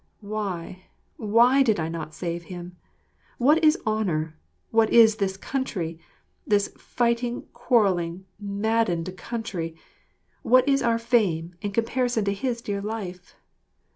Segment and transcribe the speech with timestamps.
[0.23, 0.85] Why,
[1.17, 2.75] why did I not save him!
[3.37, 4.35] What is honour,
[4.71, 5.99] what is this country,
[6.43, 9.75] this fighting, quarrelling, maddened country,
[10.41, 13.35] what is our fame, in comparison to his dear life?